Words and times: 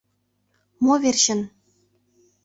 Мо 0.83 0.93
верчын! 1.01 1.41